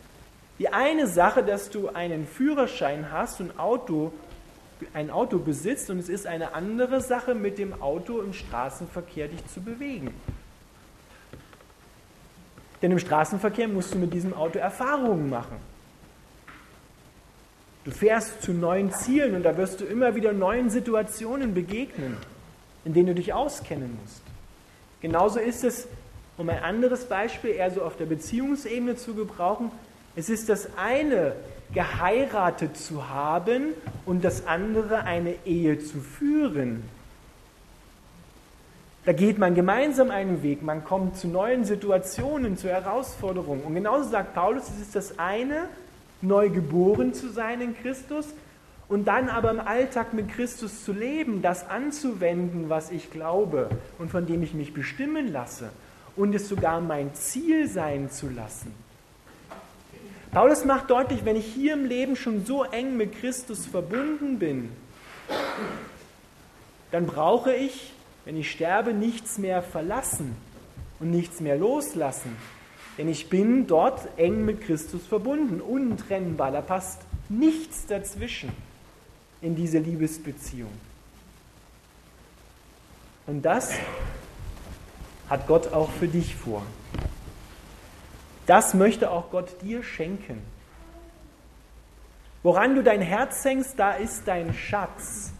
die 0.59 0.69
eine 0.69 1.07
Sache, 1.07 1.43
dass 1.43 1.69
du 1.69 1.89
einen 1.89 2.27
Führerschein 2.27 3.11
hast 3.11 3.39
und 3.39 3.57
Auto, 3.57 4.11
ein 4.93 5.09
Auto 5.09 5.39
besitzt 5.39 5.89
und 5.89 5.99
es 5.99 6.09
ist 6.09 6.27
eine 6.27 6.53
andere 6.53 7.01
Sache, 7.01 7.35
mit 7.35 7.57
dem 7.57 7.81
Auto 7.81 8.21
im 8.21 8.33
Straßenverkehr 8.33 9.27
dich 9.27 9.45
zu 9.47 9.61
bewegen. 9.61 10.13
Denn 12.81 12.91
im 12.91 12.99
Straßenverkehr 12.99 13.67
musst 13.67 13.93
du 13.93 13.97
mit 13.97 14.13
diesem 14.13 14.33
Auto 14.33 14.59
Erfahrungen 14.59 15.29
machen. 15.29 15.57
Du 17.85 17.91
fährst 17.91 18.41
zu 18.41 18.51
neuen 18.51 18.91
Zielen 18.91 19.35
und 19.35 19.43
da 19.43 19.57
wirst 19.57 19.79
du 19.79 19.85
immer 19.85 20.13
wieder 20.13 20.33
neuen 20.33 20.69
Situationen 20.69 21.53
begegnen, 21.53 22.17
in 22.83 22.93
denen 22.93 23.07
du 23.07 23.15
dich 23.15 23.33
auskennen 23.33 23.97
musst. 24.01 24.21
Genauso 25.01 25.39
ist 25.39 25.63
es, 25.63 25.87
um 26.37 26.49
ein 26.49 26.59
anderes 26.59 27.05
Beispiel 27.05 27.51
eher 27.51 27.71
so 27.71 27.81
auf 27.81 27.95
der 27.95 28.05
Beziehungsebene 28.05 28.95
zu 28.95 29.15
gebrauchen, 29.15 29.71
es 30.15 30.29
ist 30.29 30.49
das 30.49 30.67
eine, 30.77 31.33
geheiratet 31.73 32.77
zu 32.77 33.09
haben 33.09 33.73
und 34.05 34.23
das 34.23 34.47
andere, 34.47 35.03
eine 35.03 35.35
Ehe 35.45 35.79
zu 35.79 35.99
führen. 35.99 36.83
Da 39.05 39.13
geht 39.13 39.37
man 39.37 39.55
gemeinsam 39.55 40.11
einen 40.11 40.43
Weg, 40.43 40.63
man 40.63 40.83
kommt 40.83 41.17
zu 41.17 41.27
neuen 41.27 41.63
Situationen, 41.63 42.57
zu 42.57 42.67
Herausforderungen. 42.67 43.61
Und 43.61 43.73
genauso 43.73 44.09
sagt 44.09 44.33
Paulus, 44.33 44.63
es 44.69 44.81
ist 44.81 44.95
das 44.95 45.17
eine, 45.17 45.69
neu 46.21 46.49
geboren 46.49 47.13
zu 47.13 47.29
sein 47.29 47.61
in 47.61 47.77
Christus 47.77 48.27
und 48.89 49.07
dann 49.07 49.29
aber 49.29 49.51
im 49.51 49.59
Alltag 49.59 50.13
mit 50.13 50.29
Christus 50.29 50.83
zu 50.83 50.93
leben, 50.93 51.41
das 51.41 51.69
anzuwenden, 51.69 52.69
was 52.69 52.91
ich 52.91 53.11
glaube 53.11 53.69
und 53.97 54.11
von 54.11 54.25
dem 54.25 54.43
ich 54.43 54.53
mich 54.53 54.73
bestimmen 54.73 55.31
lasse 55.31 55.69
und 56.15 56.33
es 56.33 56.49
sogar 56.49 56.81
mein 56.81 57.13
Ziel 57.13 57.67
sein 57.67 58.09
zu 58.09 58.29
lassen. 58.29 58.73
Paulus 60.37 60.65
macht 60.65 60.91
deutlich, 60.91 61.25
wenn 61.25 61.35
ich 61.35 61.45
hier 61.45 61.73
im 61.73 61.85
Leben 61.85 62.15
schon 62.15 62.45
so 62.45 62.63
eng 62.63 62.95
mit 62.95 63.19
Christus 63.19 63.65
verbunden 63.65 64.37
bin, 64.37 64.69
dann 66.91 67.07
brauche 67.07 67.53
ich 67.53 67.91
wenn 68.27 68.35
ich 68.35 68.51
sterbe, 68.51 68.93
nichts 68.93 69.37
mehr 69.37 69.63
verlassen 69.63 70.35
und 70.99 71.11
nichts 71.11 71.39
mehr 71.39 71.55
loslassen. 71.55 72.35
Denn 72.97 73.07
ich 73.07 73.29
bin 73.29 73.67
dort 73.67 74.01
eng 74.17 74.43
mit 74.43 74.59
Christus 74.59 75.07
verbunden, 75.07 75.61
untrennbar. 75.61 76.51
Da 76.51 76.59
passt 76.59 77.03
nichts 77.29 77.85
dazwischen 77.85 78.51
in 79.39 79.55
diese 79.55 79.79
Liebesbeziehung. 79.79 80.71
Und 83.27 83.43
das 83.43 83.71
hat 85.29 85.47
Gott 85.47 85.71
auch 85.71 85.89
für 85.91 86.09
dich 86.09 86.35
vor. 86.35 86.63
Das 88.47 88.73
möchte 88.73 89.11
auch 89.11 89.29
Gott 89.29 89.61
dir 89.61 89.83
schenken. 89.83 90.41
Woran 92.43 92.75
du 92.75 92.81
dein 92.81 93.01
Herz 93.01 93.43
hängst, 93.43 93.77
da 93.77 93.91
ist 93.91 94.25
dein 94.25 94.53
Schatz. 94.53 95.33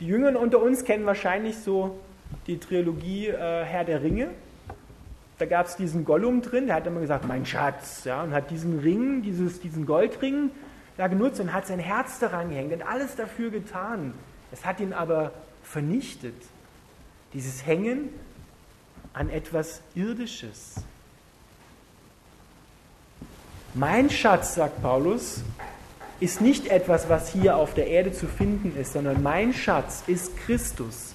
Die 0.00 0.06
Jüngeren 0.06 0.34
unter 0.34 0.60
uns 0.60 0.84
kennen 0.84 1.06
wahrscheinlich 1.06 1.56
so 1.58 2.00
die 2.48 2.58
Trilogie 2.58 3.28
äh, 3.28 3.64
Herr 3.64 3.84
der 3.84 4.02
Ringe. 4.02 4.30
Da 5.38 5.46
gab 5.46 5.66
es 5.66 5.76
diesen 5.76 6.04
Gollum 6.04 6.42
drin, 6.42 6.66
der 6.66 6.76
hat 6.76 6.86
immer 6.86 7.00
gesagt, 7.00 7.28
mein 7.28 7.46
Schatz, 7.46 8.04
ja, 8.04 8.22
und 8.22 8.32
hat 8.32 8.50
diesen 8.50 8.80
Ring, 8.80 9.22
dieses, 9.22 9.60
diesen 9.60 9.86
Goldring 9.86 10.50
da 10.96 11.06
genutzt 11.06 11.38
und 11.40 11.52
hat 11.52 11.66
sein 11.66 11.78
Herz 11.78 12.18
daran 12.18 12.50
gehängt 12.50 12.72
und 12.72 12.82
alles 12.82 13.14
dafür 13.14 13.50
getan. 13.50 14.14
Es 14.50 14.64
hat 14.64 14.80
ihn 14.80 14.92
aber 14.92 15.32
vernichtet. 15.62 16.34
Dieses 17.34 17.64
Hängen 17.64 18.08
an 19.12 19.30
etwas 19.30 19.82
Irdisches. 19.94 20.82
Mein 23.78 24.08
Schatz, 24.08 24.54
sagt 24.54 24.80
Paulus, 24.80 25.42
ist 26.18 26.40
nicht 26.40 26.68
etwas, 26.68 27.10
was 27.10 27.30
hier 27.30 27.58
auf 27.58 27.74
der 27.74 27.88
Erde 27.88 28.10
zu 28.10 28.26
finden 28.26 28.74
ist, 28.80 28.94
sondern 28.94 29.22
mein 29.22 29.52
Schatz 29.52 30.02
ist 30.06 30.34
Christus. 30.38 31.12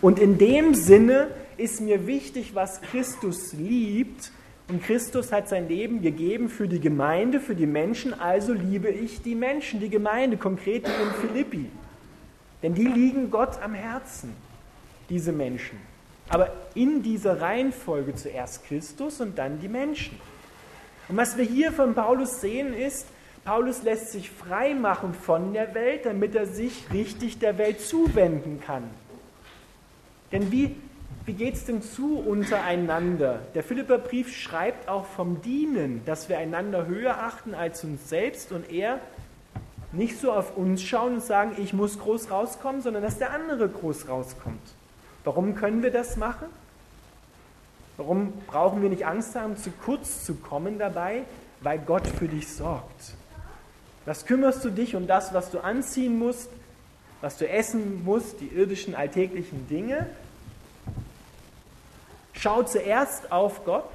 Und 0.00 0.20
in 0.20 0.38
dem 0.38 0.74
Sinne 0.74 1.26
ist 1.56 1.80
mir 1.80 2.06
wichtig, 2.06 2.54
was 2.54 2.80
Christus 2.80 3.52
liebt. 3.52 4.30
Und 4.68 4.84
Christus 4.84 5.32
hat 5.32 5.48
sein 5.48 5.66
Leben 5.66 6.02
gegeben 6.02 6.50
für 6.50 6.68
die 6.68 6.78
Gemeinde, 6.78 7.40
für 7.40 7.56
die 7.56 7.66
Menschen, 7.66 8.14
also 8.14 8.52
liebe 8.52 8.88
ich 8.88 9.20
die 9.20 9.34
Menschen, 9.34 9.80
die 9.80 9.90
Gemeinde, 9.90 10.36
konkret 10.36 10.86
die 10.86 11.02
in 11.02 11.28
Philippi. 11.28 11.66
Denn 12.62 12.74
die 12.74 12.86
liegen 12.86 13.28
Gott 13.32 13.60
am 13.60 13.74
Herzen, 13.74 14.36
diese 15.08 15.32
Menschen. 15.32 15.78
Aber 16.28 16.52
in 16.76 17.02
dieser 17.02 17.40
Reihenfolge 17.40 18.14
zuerst 18.14 18.64
Christus 18.66 19.20
und 19.20 19.36
dann 19.36 19.58
die 19.58 19.66
Menschen. 19.66 20.16
Und 21.10 21.16
was 21.16 21.36
wir 21.36 21.44
hier 21.44 21.72
von 21.72 21.94
Paulus 21.94 22.40
sehen 22.40 22.72
ist, 22.72 23.04
Paulus 23.44 23.82
lässt 23.82 24.12
sich 24.12 24.30
frei 24.30 24.74
machen 24.74 25.12
von 25.12 25.52
der 25.52 25.74
Welt, 25.74 26.06
damit 26.06 26.36
er 26.36 26.46
sich 26.46 26.84
richtig 26.92 27.40
der 27.40 27.58
Welt 27.58 27.80
zuwenden 27.80 28.60
kann. 28.64 28.84
Denn 30.30 30.52
wie, 30.52 30.76
wie 31.26 31.32
geht 31.32 31.54
es 31.54 31.64
denn 31.64 31.82
zu 31.82 32.20
untereinander? 32.20 33.40
Der 33.56 33.64
Philipperbrief 33.64 34.32
schreibt 34.32 34.88
auch 34.88 35.04
vom 35.04 35.42
Dienen, 35.42 36.02
dass 36.06 36.28
wir 36.28 36.38
einander 36.38 36.86
höher 36.86 37.18
achten 37.18 37.54
als 37.54 37.82
uns 37.82 38.08
selbst 38.08 38.52
und 38.52 38.70
er 38.70 39.00
nicht 39.90 40.20
so 40.20 40.30
auf 40.30 40.56
uns 40.56 40.80
schauen 40.80 41.14
und 41.14 41.24
sagen, 41.24 41.56
ich 41.56 41.72
muss 41.72 41.98
groß 41.98 42.30
rauskommen, 42.30 42.82
sondern 42.82 43.02
dass 43.02 43.18
der 43.18 43.32
andere 43.32 43.68
groß 43.68 44.08
rauskommt. 44.08 44.62
Warum 45.24 45.56
können 45.56 45.82
wir 45.82 45.90
das 45.90 46.16
machen? 46.16 46.46
Warum 48.00 48.32
brauchen 48.46 48.80
wir 48.80 48.88
nicht 48.88 49.04
Angst 49.04 49.34
haben, 49.34 49.58
zu 49.58 49.70
kurz 49.84 50.24
zu 50.24 50.34
kommen 50.34 50.78
dabei? 50.78 51.24
Weil 51.60 51.78
Gott 51.78 52.06
für 52.06 52.28
dich 52.28 52.48
sorgt. 52.48 53.12
Was 54.06 54.24
kümmerst 54.24 54.64
du 54.64 54.70
dich 54.70 54.96
um 54.96 55.06
das, 55.06 55.34
was 55.34 55.50
du 55.50 55.62
anziehen 55.62 56.18
musst, 56.18 56.48
was 57.20 57.36
du 57.36 57.46
essen 57.46 58.02
musst, 58.02 58.40
die 58.40 58.46
irdischen 58.46 58.94
alltäglichen 58.94 59.68
Dinge? 59.68 60.06
Schau 62.32 62.62
zuerst 62.62 63.30
auf 63.30 63.66
Gott, 63.66 63.90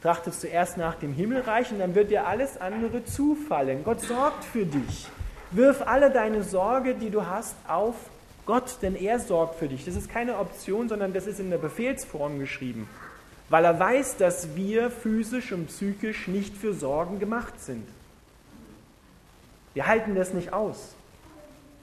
trachte 0.00 0.30
zuerst 0.30 0.76
nach 0.76 0.94
dem 0.94 1.12
Himmelreich 1.12 1.72
und 1.72 1.80
dann 1.80 1.96
wird 1.96 2.12
dir 2.12 2.28
alles 2.28 2.60
andere 2.60 3.04
zufallen. 3.04 3.82
Gott 3.82 4.00
sorgt 4.00 4.44
für 4.44 4.64
dich. 4.64 5.08
Wirf 5.50 5.82
alle 5.84 6.12
deine 6.12 6.44
Sorge, 6.44 6.94
die 6.94 7.10
du 7.10 7.26
hast, 7.26 7.56
auf 7.66 7.96
Gott, 8.46 8.76
denn 8.80 8.94
er 8.94 9.18
sorgt 9.18 9.56
für 9.56 9.66
dich. 9.66 9.84
Das 9.84 9.96
ist 9.96 10.08
keine 10.08 10.38
Option, 10.38 10.88
sondern 10.88 11.12
das 11.12 11.26
ist 11.26 11.40
in 11.40 11.50
der 11.50 11.58
Befehlsform 11.58 12.38
geschrieben, 12.38 12.88
weil 13.48 13.64
er 13.64 13.78
weiß, 13.78 14.16
dass 14.16 14.56
wir 14.56 14.90
physisch 14.90 15.52
und 15.52 15.66
psychisch 15.66 16.28
nicht 16.28 16.56
für 16.56 16.72
Sorgen 16.72 17.18
gemacht 17.18 17.60
sind. 17.60 17.86
Wir 19.74 19.86
halten 19.86 20.14
das 20.14 20.32
nicht 20.32 20.52
aus. 20.52 20.94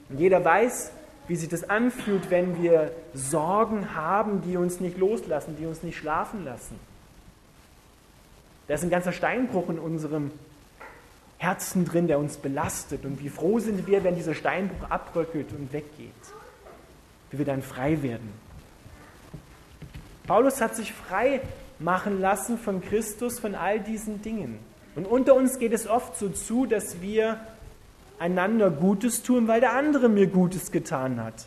Und 0.08 0.18
jeder 0.18 0.44
weiß, 0.44 0.90
wie 1.28 1.36
sich 1.36 1.48
das 1.48 1.68
anfühlt, 1.68 2.30
wenn 2.30 2.62
wir 2.62 2.90
Sorgen 3.14 3.94
haben, 3.94 4.42
die 4.42 4.56
uns 4.56 4.80
nicht 4.80 4.98
loslassen, 4.98 5.56
die 5.58 5.66
uns 5.66 5.82
nicht 5.82 5.96
schlafen 5.96 6.44
lassen. 6.44 6.78
Da 8.66 8.74
ist 8.74 8.82
ein 8.82 8.90
ganzer 8.90 9.12
Steinbruch 9.12 9.68
in 9.68 9.78
unserem 9.78 10.30
Herzen 11.38 11.84
drin, 11.84 12.06
der 12.06 12.18
uns 12.18 12.36
belastet. 12.36 13.04
Und 13.04 13.20
wie 13.20 13.28
froh 13.28 13.58
sind 13.58 13.86
wir, 13.86 14.04
wenn 14.04 14.14
dieser 14.14 14.34
Steinbruch 14.34 14.90
abbröckelt 14.90 15.52
und 15.52 15.72
weggeht. 15.72 16.12
Wie 17.30 17.38
wir 17.38 17.44
dann 17.44 17.62
frei 17.62 18.02
werden. 18.02 18.32
Paulus 20.26 20.60
hat 20.60 20.76
sich 20.76 20.92
frei 20.92 21.40
machen 21.78 22.20
lassen 22.20 22.58
von 22.58 22.80
Christus, 22.80 23.38
von 23.38 23.54
all 23.54 23.80
diesen 23.80 24.22
Dingen. 24.22 24.58
Und 24.94 25.06
unter 25.06 25.34
uns 25.34 25.58
geht 25.58 25.72
es 25.72 25.86
oft 25.86 26.16
so 26.16 26.28
zu, 26.28 26.66
dass 26.66 27.00
wir 27.00 27.40
einander 28.18 28.70
Gutes 28.70 29.22
tun, 29.22 29.48
weil 29.48 29.60
der 29.60 29.72
andere 29.72 30.08
mir 30.08 30.26
Gutes 30.26 30.70
getan 30.70 31.22
hat. 31.22 31.46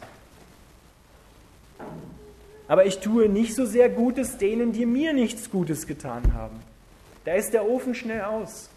Aber 2.68 2.86
ich 2.86 3.00
tue 3.00 3.30
nicht 3.30 3.56
so 3.56 3.66
sehr 3.66 3.90
Gutes 3.90 4.38
denen, 4.38 4.72
die 4.72 4.86
mir 4.86 5.14
nichts 5.14 5.52
Gutes 5.52 5.86
getan 5.88 6.34
haben. 6.34 6.60
Da 7.24 7.34
ist 7.34 7.54
der 7.54 7.70
Ofen 7.70 7.96
schnell 7.96 8.22
aus. 8.22 8.70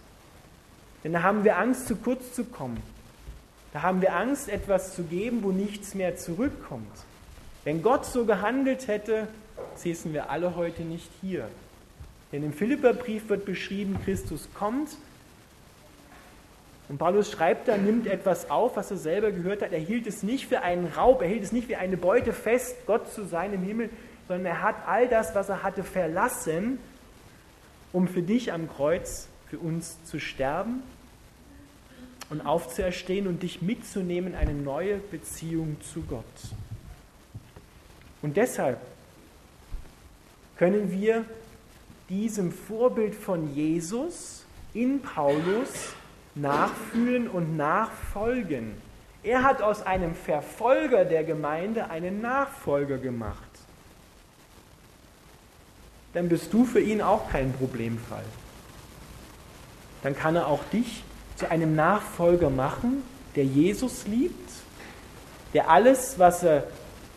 Denn 1.02 1.12
da 1.12 1.22
haben 1.22 1.44
wir 1.44 1.58
Angst, 1.58 1.86
zu 1.88 1.96
kurz 1.96 2.34
zu 2.34 2.44
kommen. 2.44 2.82
Da 3.72 3.82
haben 3.82 4.00
wir 4.00 4.14
Angst, 4.14 4.48
etwas 4.48 4.94
zu 4.94 5.04
geben, 5.04 5.42
wo 5.42 5.50
nichts 5.50 5.94
mehr 5.94 6.16
zurückkommt. 6.16 6.92
Wenn 7.64 7.82
Gott 7.82 8.06
so 8.06 8.24
gehandelt 8.24 8.88
hätte, 8.88 9.28
säßen 9.76 10.12
wir 10.12 10.30
alle 10.30 10.56
heute 10.56 10.82
nicht 10.82 11.10
hier. 11.20 11.48
Denn 12.32 12.42
im 12.42 12.52
Philipperbrief 12.52 13.28
wird 13.28 13.44
beschrieben, 13.44 13.98
Christus 14.04 14.48
kommt 14.54 14.90
und 16.88 16.96
Paulus 16.98 17.30
schreibt 17.30 17.68
da, 17.68 17.76
nimmt 17.76 18.06
etwas 18.06 18.50
auf, 18.50 18.76
was 18.76 18.90
er 18.90 18.96
selber 18.96 19.30
gehört 19.30 19.62
hat. 19.62 19.72
Er 19.72 19.78
hielt 19.78 20.06
es 20.06 20.22
nicht 20.22 20.46
für 20.46 20.62
einen 20.62 20.86
Raub, 20.86 21.20
er 21.20 21.28
hielt 21.28 21.42
es 21.42 21.52
nicht 21.52 21.68
wie 21.68 21.76
eine 21.76 21.96
Beute 21.96 22.32
fest, 22.32 22.76
Gott 22.86 23.12
zu 23.12 23.24
sein 23.24 23.52
im 23.52 23.62
Himmel, 23.62 23.90
sondern 24.26 24.46
er 24.46 24.62
hat 24.62 24.76
all 24.86 25.08
das, 25.08 25.34
was 25.34 25.48
er 25.48 25.62
hatte, 25.62 25.84
verlassen, 25.84 26.78
um 27.92 28.08
für 28.08 28.22
dich 28.22 28.52
am 28.52 28.68
Kreuz, 28.68 29.28
für 29.48 29.58
uns 29.58 30.02
zu 30.04 30.18
sterben 30.18 30.82
und 32.30 32.42
aufzuerstehen 32.42 33.26
und 33.26 33.42
dich 33.42 33.60
mitzunehmen 33.62 34.32
in 34.32 34.38
eine 34.38 34.54
neue 34.54 34.96
Beziehung 34.96 35.76
zu 35.80 36.02
Gott. 36.02 36.24
Und 38.22 38.36
deshalb 38.36 38.78
können 40.58 40.90
wir 40.90 41.24
diesem 42.08 42.52
Vorbild 42.52 43.14
von 43.14 43.54
Jesus 43.54 44.44
in 44.74 45.00
Paulus 45.00 45.94
nachfühlen 46.34 47.28
und 47.28 47.56
nachfolgen. 47.56 48.74
Er 49.22 49.42
hat 49.42 49.62
aus 49.62 49.82
einem 49.82 50.14
Verfolger 50.14 51.04
der 51.04 51.24
Gemeinde 51.24 51.90
einen 51.90 52.20
Nachfolger 52.20 52.98
gemacht. 52.98 53.42
Dann 56.14 56.28
bist 56.28 56.52
du 56.52 56.64
für 56.64 56.80
ihn 56.80 57.02
auch 57.02 57.30
kein 57.30 57.52
Problemfall. 57.52 58.24
Dann 60.02 60.16
kann 60.16 60.36
er 60.36 60.46
auch 60.46 60.64
dich 60.72 61.02
zu 61.36 61.50
einem 61.50 61.74
Nachfolger 61.74 62.50
machen, 62.50 63.02
der 63.36 63.44
Jesus 63.44 64.06
liebt, 64.06 64.50
der 65.54 65.70
alles, 65.70 66.18
was, 66.18 66.42
er, 66.42 66.64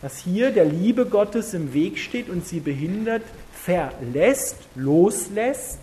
was 0.02 0.18
hier 0.18 0.50
der 0.50 0.66
Liebe 0.66 1.06
Gottes 1.06 1.54
im 1.54 1.72
Weg 1.72 1.98
steht 1.98 2.28
und 2.28 2.46
sie 2.46 2.60
behindert, 2.60 3.22
verlässt, 3.54 4.56
loslässt 4.74 5.78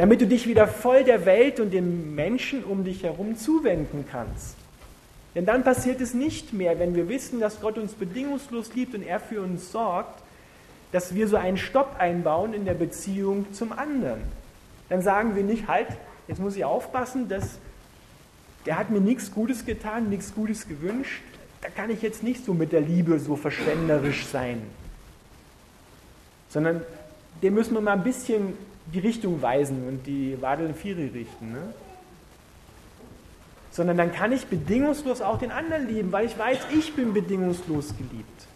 damit 0.00 0.22
du 0.22 0.26
dich 0.26 0.46
wieder 0.46 0.66
voll 0.66 1.04
der 1.04 1.26
Welt 1.26 1.60
und 1.60 1.74
den 1.74 2.14
Menschen 2.14 2.64
um 2.64 2.84
dich 2.84 3.02
herum 3.02 3.36
zuwenden 3.36 4.06
kannst. 4.10 4.56
Denn 5.34 5.44
dann 5.44 5.62
passiert 5.62 6.00
es 6.00 6.14
nicht 6.14 6.54
mehr, 6.54 6.78
wenn 6.78 6.94
wir 6.94 7.10
wissen, 7.10 7.38
dass 7.38 7.60
Gott 7.60 7.76
uns 7.76 7.92
bedingungslos 7.92 8.74
liebt 8.74 8.94
und 8.94 9.02
er 9.02 9.20
für 9.20 9.42
uns 9.42 9.70
sorgt, 9.70 10.22
dass 10.92 11.14
wir 11.14 11.28
so 11.28 11.36
einen 11.36 11.58
Stopp 11.58 11.96
einbauen 11.98 12.54
in 12.54 12.64
der 12.64 12.72
Beziehung 12.72 13.52
zum 13.52 13.72
anderen. 13.72 14.22
Dann 14.88 15.02
sagen 15.02 15.36
wir 15.36 15.44
nicht, 15.44 15.68
halt, 15.68 15.88
jetzt 16.28 16.40
muss 16.40 16.56
ich 16.56 16.64
aufpassen, 16.64 17.28
dass 17.28 17.58
der 18.64 18.78
hat 18.78 18.88
mir 18.88 19.02
nichts 19.02 19.30
Gutes 19.32 19.66
getan, 19.66 20.08
nichts 20.08 20.34
Gutes 20.34 20.66
gewünscht, 20.66 21.20
da 21.62 21.68
kann 21.68 21.90
ich 21.90 22.02
jetzt 22.02 22.22
nicht 22.22 22.44
so 22.44 22.54
mit 22.54 22.72
der 22.72 22.80
Liebe 22.80 23.18
so 23.18 23.36
verschwenderisch 23.36 24.26
sein. 24.26 24.62
Sondern 26.48 26.82
dem 27.42 27.54
müssen 27.54 27.74
wir 27.74 27.80
mal 27.80 27.92
ein 27.92 28.02
bisschen 28.02 28.54
die 28.92 28.98
Richtung 28.98 29.40
weisen 29.42 29.86
und 29.86 30.06
die 30.06 30.40
Wadel 30.40 30.68
in 30.68 30.74
Firi 30.74 31.06
richten. 31.06 31.52
Ne? 31.52 31.74
Sondern 33.70 33.96
dann 33.98 34.12
kann 34.12 34.32
ich 34.32 34.46
bedingungslos 34.46 35.20
auch 35.20 35.38
den 35.38 35.52
anderen 35.52 35.86
lieben, 35.86 36.10
weil 36.12 36.26
ich 36.26 36.36
weiß, 36.36 36.58
ich 36.76 36.94
bin 36.94 37.12
bedingungslos 37.12 37.94
geliebt. 37.96 38.46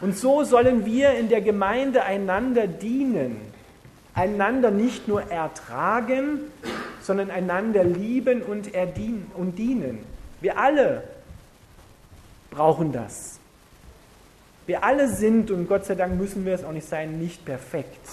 Und 0.00 0.16
so 0.16 0.42
sollen 0.44 0.84
wir 0.86 1.12
in 1.12 1.28
der 1.28 1.40
Gemeinde 1.40 2.04
einander 2.04 2.66
dienen, 2.66 3.36
einander 4.14 4.70
nicht 4.70 5.08
nur 5.08 5.30
ertragen, 5.30 6.40
sondern 7.00 7.30
einander 7.30 7.84
lieben 7.84 8.42
und, 8.42 8.70
und 9.36 9.58
dienen. 9.58 10.00
Wir 10.40 10.58
alle 10.58 11.04
brauchen 12.54 12.92
das. 12.92 13.38
Wir 14.66 14.82
alle 14.82 15.08
sind, 15.08 15.50
und 15.50 15.68
Gott 15.68 15.84
sei 15.84 15.94
Dank 15.94 16.18
müssen 16.18 16.44
wir 16.44 16.54
es 16.54 16.64
auch 16.64 16.72
nicht 16.72 16.88
sein, 16.88 17.18
nicht 17.18 17.44
perfekt. 17.44 18.08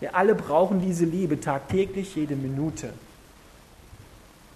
Wir 0.00 0.14
alle 0.14 0.34
brauchen 0.34 0.80
diese 0.80 1.04
Liebe 1.04 1.40
tagtäglich, 1.40 2.14
jede 2.14 2.36
Minute. 2.36 2.92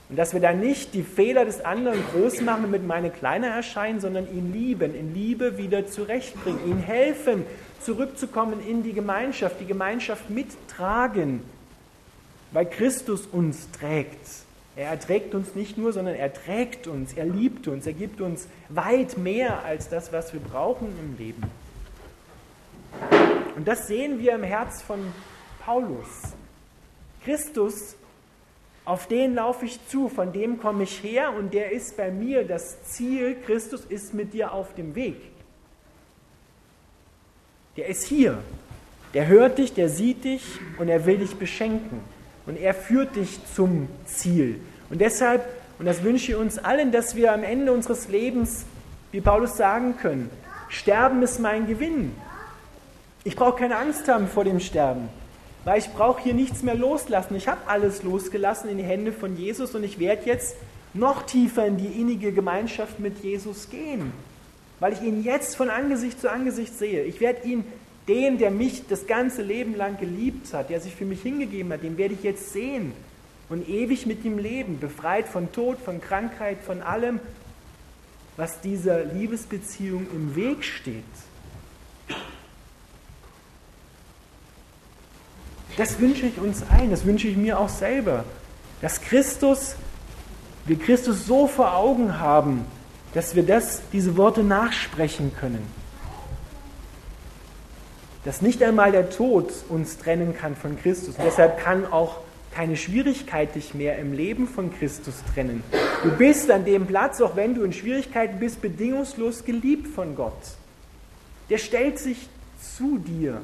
Und 0.08 0.16
dass 0.16 0.32
wir 0.32 0.40
da 0.40 0.52
nicht 0.52 0.94
die 0.94 1.02
Fehler 1.02 1.44
des 1.44 1.64
anderen 1.64 2.02
groß 2.12 2.40
machen 2.40 2.64
und 2.64 2.70
mit 2.70 2.86
meine 2.86 3.10
kleiner 3.10 3.48
erscheinen, 3.48 4.00
sondern 4.00 4.26
ihn 4.32 4.52
lieben, 4.52 4.94
in 4.94 5.12
Liebe 5.12 5.58
wieder 5.58 5.86
zurechtbringen, 5.86 6.66
ihm 6.66 6.78
helfen, 6.78 7.44
zurückzukommen 7.80 8.66
in 8.66 8.82
die 8.82 8.92
Gemeinschaft, 8.92 9.56
die 9.60 9.66
Gemeinschaft 9.66 10.30
mittragen, 10.30 11.42
weil 12.52 12.66
Christus 12.66 13.26
uns 13.26 13.70
trägt. 13.72 14.47
Er 14.78 14.90
erträgt 14.90 15.34
uns 15.34 15.56
nicht 15.56 15.76
nur, 15.76 15.92
sondern 15.92 16.14
er 16.14 16.32
trägt 16.32 16.86
uns, 16.86 17.12
er 17.12 17.24
liebt 17.24 17.66
uns, 17.66 17.84
er 17.84 17.94
gibt 17.94 18.20
uns 18.20 18.46
weit 18.68 19.18
mehr 19.18 19.64
als 19.64 19.88
das, 19.88 20.12
was 20.12 20.32
wir 20.32 20.38
brauchen 20.38 20.86
im 21.00 21.18
Leben. 21.18 21.42
Und 23.56 23.66
das 23.66 23.88
sehen 23.88 24.20
wir 24.20 24.36
im 24.36 24.44
Herz 24.44 24.80
von 24.80 25.00
Paulus. 25.64 26.06
Christus, 27.24 27.96
auf 28.84 29.08
den 29.08 29.34
laufe 29.34 29.64
ich 29.64 29.84
zu, 29.88 30.08
von 30.08 30.32
dem 30.32 30.60
komme 30.60 30.84
ich 30.84 31.02
her 31.02 31.32
und 31.36 31.52
der 31.52 31.72
ist 31.72 31.96
bei 31.96 32.12
mir 32.12 32.44
das 32.44 32.80
Ziel. 32.84 33.36
Christus 33.46 33.84
ist 33.84 34.14
mit 34.14 34.32
dir 34.32 34.52
auf 34.52 34.76
dem 34.76 34.94
Weg. 34.94 35.16
Der 37.76 37.88
ist 37.88 38.04
hier. 38.04 38.38
Der 39.12 39.26
hört 39.26 39.58
dich, 39.58 39.74
der 39.74 39.88
sieht 39.88 40.22
dich 40.22 40.44
und 40.78 40.88
er 40.88 41.04
will 41.04 41.18
dich 41.18 41.34
beschenken. 41.34 42.00
Und 42.46 42.56
er 42.56 42.74
führt 42.74 43.16
dich 43.16 43.40
zum 43.54 43.88
Ziel. 44.06 44.60
Und 44.90 45.00
deshalb, 45.00 45.44
und 45.78 45.86
das 45.86 46.02
wünsche 46.02 46.32
ich 46.32 46.38
uns 46.38 46.58
allen, 46.58 46.92
dass 46.92 47.14
wir 47.14 47.32
am 47.32 47.42
Ende 47.42 47.72
unseres 47.72 48.08
Lebens, 48.08 48.64
wie 49.12 49.20
Paulus 49.20 49.56
sagen 49.56 49.96
können, 49.96 50.30
Sterben 50.68 51.22
ist 51.22 51.40
mein 51.40 51.66
Gewinn. 51.66 52.12
Ich 53.24 53.36
brauche 53.36 53.58
keine 53.58 53.76
Angst 53.76 54.08
haben 54.08 54.28
vor 54.28 54.44
dem 54.44 54.60
Sterben, 54.60 55.08
weil 55.64 55.78
ich 55.78 55.88
brauche 55.92 56.22
hier 56.22 56.34
nichts 56.34 56.62
mehr 56.62 56.74
loslassen. 56.74 57.34
Ich 57.36 57.48
habe 57.48 57.60
alles 57.66 58.02
losgelassen 58.02 58.70
in 58.70 58.78
die 58.78 58.84
Hände 58.84 59.12
von 59.12 59.36
Jesus 59.36 59.74
und 59.74 59.82
ich 59.82 59.98
werde 59.98 60.26
jetzt 60.26 60.56
noch 60.94 61.22
tiefer 61.22 61.66
in 61.66 61.76
die 61.76 62.00
innige 62.00 62.32
Gemeinschaft 62.32 63.00
mit 63.00 63.22
Jesus 63.22 63.70
gehen, 63.70 64.12
weil 64.80 64.92
ich 64.92 65.02
ihn 65.02 65.22
jetzt 65.22 65.56
von 65.56 65.70
Angesicht 65.70 66.20
zu 66.20 66.30
Angesicht 66.30 66.78
sehe. 66.78 67.04
Ich 67.04 67.20
werde 67.20 67.46
ihn, 67.46 67.64
den, 68.08 68.38
der 68.38 68.50
mich 68.50 68.86
das 68.88 69.06
ganze 69.06 69.42
Leben 69.42 69.76
lang 69.76 69.98
geliebt 69.98 70.52
hat, 70.54 70.70
der 70.70 70.80
sich 70.80 70.94
für 70.94 71.04
mich 71.04 71.22
hingegeben 71.22 71.72
hat, 71.72 71.82
den 71.82 71.98
werde 71.98 72.14
ich 72.14 72.22
jetzt 72.22 72.52
sehen 72.52 72.92
und 73.48 73.68
ewig 73.68 74.06
mit 74.06 74.24
ihm 74.24 74.38
leben, 74.38 74.78
befreit 74.78 75.28
von 75.28 75.52
Tod, 75.52 75.78
von 75.78 76.00
Krankheit, 76.00 76.58
von 76.64 76.82
allem, 76.82 77.20
was 78.36 78.60
dieser 78.60 79.04
Liebesbeziehung 79.04 80.06
im 80.12 80.36
Weg 80.36 80.64
steht. 80.64 81.04
Das 85.76 85.98
wünsche 86.00 86.26
ich 86.26 86.38
uns 86.38 86.62
allen, 86.68 86.90
das 86.90 87.04
wünsche 87.04 87.28
ich 87.28 87.36
mir 87.36 87.58
auch 87.58 87.68
selber, 87.68 88.24
dass 88.80 89.00
Christus, 89.00 89.76
wir 90.66 90.78
Christus 90.78 91.26
so 91.26 91.46
vor 91.46 91.74
Augen 91.74 92.18
haben, 92.18 92.64
dass 93.14 93.34
wir 93.34 93.42
das, 93.42 93.80
diese 93.92 94.16
Worte 94.16 94.42
nachsprechen 94.42 95.32
können. 95.38 95.66
Dass 98.24 98.42
nicht 98.42 98.62
einmal 98.62 98.92
der 98.92 99.10
Tod 99.10 99.52
uns 99.68 99.98
trennen 99.98 100.36
kann 100.36 100.54
von 100.56 100.78
Christus. 100.78 101.16
Und 101.16 101.24
deshalb 101.24 101.58
kann 101.58 101.86
auch 101.86 102.18
keine 102.52 102.76
Schwierigkeit 102.76 103.54
dich 103.54 103.74
mehr 103.74 103.98
im 103.98 104.12
Leben 104.12 104.48
von 104.48 104.72
Christus 104.72 105.14
trennen. 105.32 105.62
Du 106.02 106.10
bist 106.10 106.50
an 106.50 106.64
dem 106.64 106.86
Platz, 106.86 107.20
auch 107.20 107.36
wenn 107.36 107.54
du 107.54 107.62
in 107.62 107.72
Schwierigkeiten 107.72 108.38
bist, 108.38 108.62
bedingungslos 108.62 109.44
geliebt 109.44 109.88
von 109.88 110.14
Gott. 110.16 110.32
Der 111.50 111.58
stellt 111.58 111.98
sich 111.98 112.28
zu 112.60 112.98
dir 112.98 113.40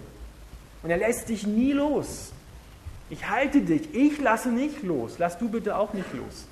und 0.82 0.90
er 0.90 0.98
lässt 0.98 1.28
dich 1.28 1.46
nie 1.46 1.72
los. 1.72 2.32
Ich 3.10 3.28
halte 3.28 3.60
dich, 3.60 3.94
ich 3.94 4.20
lasse 4.20 4.50
nicht 4.50 4.82
los. 4.82 5.16
Lass 5.18 5.38
du 5.38 5.48
bitte 5.48 5.76
auch 5.76 5.92
nicht 5.94 6.12
los. 6.14 6.46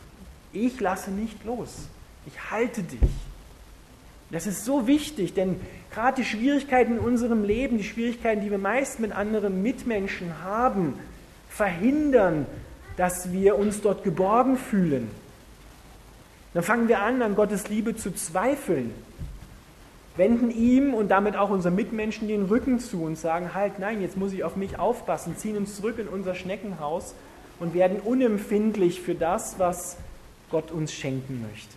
Ich 0.52 0.80
lasse 0.80 1.10
nicht 1.10 1.44
los. 1.44 1.88
Ich 2.26 2.50
halte 2.50 2.82
dich. 2.82 3.00
Das 4.30 4.46
ist 4.46 4.64
so 4.64 4.86
wichtig, 4.86 5.34
denn 5.34 5.60
gerade 5.92 6.22
die 6.22 6.24
Schwierigkeiten 6.24 6.92
in 6.92 6.98
unserem 6.98 7.44
Leben, 7.44 7.76
die 7.76 7.84
Schwierigkeiten, 7.84 8.40
die 8.40 8.50
wir 8.50 8.58
meist 8.58 8.98
mit 8.98 9.12
anderen 9.12 9.62
Mitmenschen 9.62 10.42
haben, 10.42 10.94
verhindern, 11.54 12.46
dass 12.96 13.32
wir 13.32 13.58
uns 13.58 13.80
dort 13.80 14.04
geborgen 14.04 14.56
fühlen. 14.56 15.10
Dann 16.54 16.62
fangen 16.62 16.88
wir 16.88 17.00
an, 17.00 17.22
an 17.22 17.34
Gottes 17.34 17.68
Liebe 17.68 17.94
zu 17.96 18.12
zweifeln, 18.12 18.92
wenden 20.16 20.50
ihm 20.50 20.94
und 20.94 21.08
damit 21.08 21.36
auch 21.36 21.50
unseren 21.50 21.74
Mitmenschen 21.74 22.28
den 22.28 22.46
Rücken 22.46 22.78
zu 22.78 23.02
und 23.02 23.16
sagen, 23.16 23.54
halt, 23.54 23.78
nein, 23.78 24.02
jetzt 24.02 24.16
muss 24.16 24.32
ich 24.32 24.44
auf 24.44 24.56
mich 24.56 24.78
aufpassen, 24.78 25.36
ziehen 25.36 25.56
uns 25.56 25.76
zurück 25.76 25.98
in 25.98 26.08
unser 26.08 26.34
Schneckenhaus 26.34 27.14
und 27.58 27.74
werden 27.74 28.00
unempfindlich 28.00 29.00
für 29.00 29.14
das, 29.14 29.58
was 29.58 29.96
Gott 30.50 30.70
uns 30.70 30.92
schenken 30.92 31.46
möchte. 31.50 31.74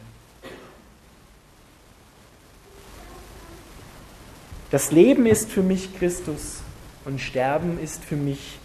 Das 4.71 4.91
Leben 4.91 5.25
ist 5.25 5.51
für 5.51 5.61
mich 5.61 5.97
Christus 5.97 6.61
und 7.05 7.21
Sterben 7.21 7.79
ist 7.79 8.03
für 8.03 8.17
mich 8.17 8.59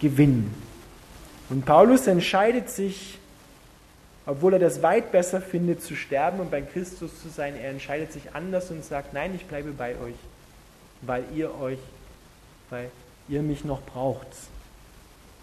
Gewinn. 0.00 0.52
Und 1.48 1.64
Paulus 1.64 2.06
entscheidet 2.06 2.70
sich, 2.70 3.18
obwohl 4.26 4.54
er 4.54 4.58
das 4.58 4.82
weit 4.82 5.10
besser 5.12 5.40
findet, 5.40 5.82
zu 5.82 5.96
sterben 5.96 6.40
und 6.40 6.50
bei 6.50 6.62
Christus 6.62 7.20
zu 7.20 7.28
sein. 7.28 7.56
Er 7.56 7.70
entscheidet 7.70 8.12
sich 8.12 8.34
anders 8.34 8.70
und 8.70 8.84
sagt, 8.84 9.12
nein, 9.12 9.34
ich 9.34 9.46
bleibe 9.46 9.72
bei 9.72 9.96
euch, 9.98 10.14
weil 11.02 11.24
ihr 11.34 11.58
euch, 11.58 11.78
weil 12.68 12.90
ihr 13.28 13.42
mich 13.42 13.64
noch 13.64 13.82
braucht, 13.82 14.28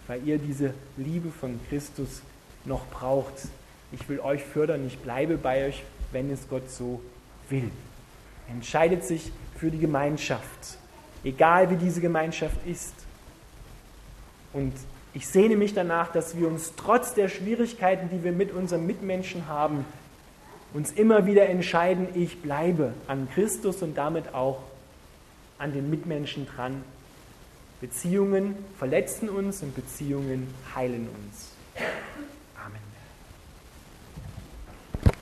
weil 0.06 0.26
ihr 0.26 0.38
diese 0.38 0.72
Liebe 0.96 1.30
von 1.30 1.60
Christus 1.68 2.22
noch 2.64 2.86
braucht. 2.86 3.34
Ich 3.92 4.08
will 4.08 4.20
euch 4.20 4.42
fördern, 4.42 4.86
ich 4.86 4.98
bleibe 4.98 5.36
bei 5.36 5.66
euch, 5.66 5.82
wenn 6.12 6.30
es 6.30 6.48
Gott 6.48 6.70
so 6.70 7.02
will. 7.50 7.70
Er 8.48 8.54
entscheidet 8.54 9.04
sich 9.04 9.32
für 9.58 9.70
die 9.70 9.78
Gemeinschaft, 9.78 10.78
egal 11.24 11.70
wie 11.70 11.76
diese 11.76 12.00
Gemeinschaft 12.00 12.56
ist. 12.66 12.94
Und 14.52 14.72
ich 15.14 15.26
sehne 15.26 15.56
mich 15.56 15.74
danach, 15.74 16.12
dass 16.12 16.36
wir 16.36 16.48
uns 16.48 16.74
trotz 16.76 17.14
der 17.14 17.28
Schwierigkeiten, 17.28 18.08
die 18.10 18.22
wir 18.24 18.32
mit 18.32 18.52
unseren 18.52 18.86
Mitmenschen 18.86 19.48
haben, 19.48 19.84
uns 20.74 20.92
immer 20.92 21.26
wieder 21.26 21.48
entscheiden, 21.48 22.08
ich 22.14 22.42
bleibe 22.42 22.92
an 23.06 23.28
Christus 23.32 23.82
und 23.82 23.96
damit 23.96 24.34
auch 24.34 24.60
an 25.58 25.72
den 25.72 25.90
Mitmenschen 25.90 26.46
dran. 26.46 26.82
Beziehungen 27.80 28.54
verletzen 28.78 29.28
uns 29.28 29.62
und 29.62 29.74
Beziehungen 29.74 30.52
heilen 30.74 31.08
uns. 31.08 31.52